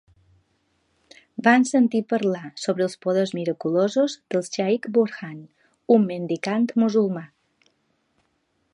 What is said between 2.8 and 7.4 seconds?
els poders miraculosos de Shaikh Burhan, un mendicant musulmà.